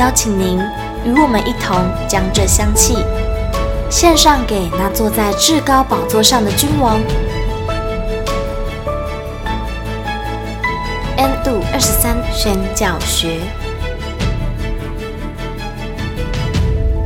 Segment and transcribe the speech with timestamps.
[0.00, 0.58] 邀请您
[1.04, 1.76] 与我们一同
[2.08, 2.96] 将这香气
[3.90, 6.98] 献上给那坐在至高宝座上的君王。
[11.18, 13.40] N 度二十三宣教学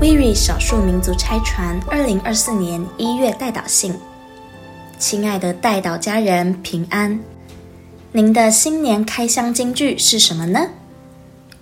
[0.01, 3.93] ，WIRI 少数民族拆传二零二四年一月代祷信，
[5.01, 7.19] 亲爱的代祷家人平安，
[8.13, 10.61] 您的新年开箱金句是什么呢？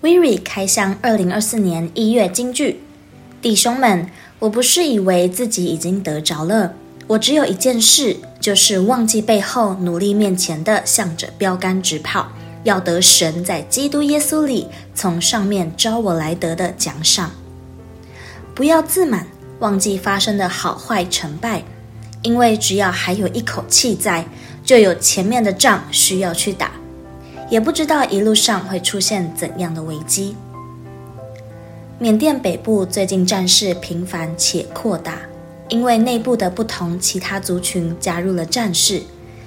[0.02, 2.80] ？WIRI 开箱二零二四年一月金句，
[3.40, 4.08] 弟兄们，
[4.40, 6.74] 我不是以为自己已经得着了，
[7.06, 12.32] 我只有一件事，就是忘记背后，努力面前的，向着标杆直跑，
[12.64, 17.30] 要得神在基督耶稣里从上面召我来得的奖赏。
[18.56, 19.28] 不要自满，
[19.60, 21.62] 忘记发生的好坏成败，
[22.22, 24.26] 因为只要还有一口气在，
[24.64, 26.72] 就有前面的仗需要去打。
[27.52, 30.34] 也不知道一路上会出现怎样的危机。
[31.98, 35.18] 缅甸北部最近战事频繁且扩大，
[35.68, 39.02] 因为内部的不同，其他族群加入了战事。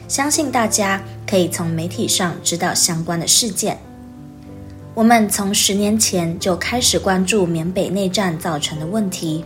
[0.07, 3.79] 相信大家可以从媒体上知道相关的事件。
[4.93, 9.43] 我们从十年前就开始关注缅北内战造成的问题，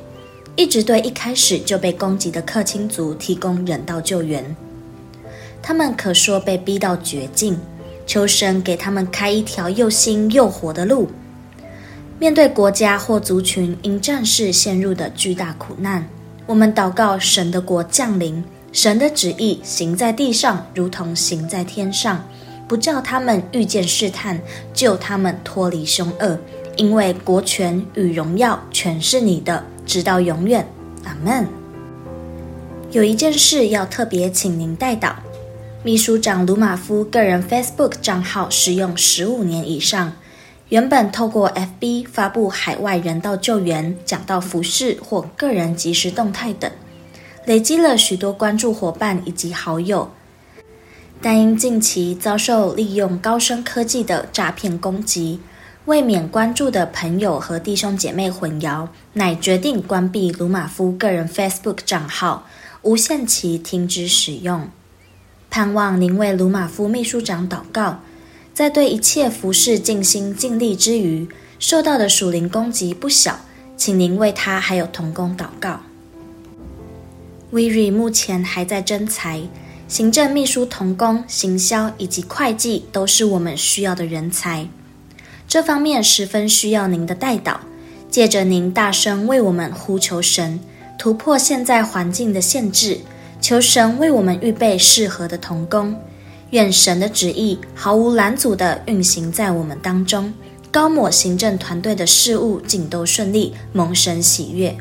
[0.58, 4.54] 一直对一开始就被攻击的克钦族提供人道救援。
[5.62, 7.58] 他们可说被逼到绝境。
[8.10, 11.08] 求神给他们开一条又新又活的路。
[12.18, 16.10] 面对国家或族群因战事陷入的巨大苦难，
[16.48, 22.28] 我们祷告神的国降临，神的旨意行在地上，如同行在天上，
[22.68, 24.42] 不叫他们遇见试探，
[24.74, 26.36] 救他们脱离凶恶。
[26.78, 30.68] 因为国权与荣耀全是你的，直到永远。
[31.04, 31.48] 阿门。
[32.90, 35.14] 有一件事要特别请您代祷。
[35.82, 40.12] 秘书长鲁马夫个人 Facebook 账号使用十五年以上，
[40.68, 46.70] 原本透过 FB 发布海外人道救援、讲道服饰或个人即时动态等，
[47.46, 50.12] 累积了许多关注伙伴以及好友。
[51.22, 55.40] 但因近期遭受利用高深科技的诈骗攻击，
[55.86, 62.46] 为免关注的朋友和弟兄姐妹混淆，乃决定关闭鲁马夫个人 Facebook 账号，
[62.82, 64.70] 无限期停止使用。
[65.50, 68.02] 盼望您为鲁马夫秘书长祷告，
[68.54, 71.28] 在对一切服事尽心尽力之余，
[71.58, 73.40] 受到的属灵攻击不小，
[73.76, 75.82] 请您为他还有同工祷告。
[77.52, 79.42] WIRI 目前还在征才，
[79.88, 84.68] 行政秘书同工、行销以及会计都是我们需要的人才，
[85.48, 87.58] 这方面十分需要您的代祷，
[88.12, 90.60] 借着您大声为我们呼求神，
[91.00, 93.00] 突破现在环境的限制。
[93.42, 95.96] 求神为我们预备适合的同工，
[96.52, 100.34] 愿神的旨意毫无拦阻地运行在我们当中，
[100.70, 104.76] 高抹行政团队的事务尽都顺利，蒙神喜悦。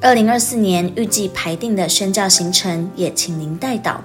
[0.00, 3.96] 二零二四年预计排定的宣教行程也请您代祷，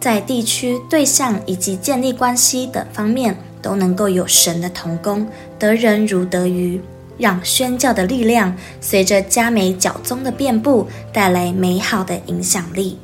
[0.00, 5.26] 在地区、对象以及建立关系等方面都能够有神的同工，
[5.58, 6.80] 得人如得鱼。
[7.18, 12.98] 让宣教的力量随着佳美教宗的遍布，带来美好的影响力。